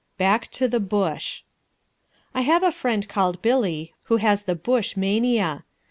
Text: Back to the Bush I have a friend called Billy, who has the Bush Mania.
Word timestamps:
Back 0.17 0.47
to 0.53 0.67
the 0.67 0.79
Bush 0.79 1.43
I 2.33 2.41
have 2.41 2.63
a 2.63 2.71
friend 2.71 3.07
called 3.07 3.39
Billy, 3.43 3.93
who 4.05 4.17
has 4.17 4.41
the 4.41 4.55
Bush 4.55 4.97
Mania. 4.97 5.63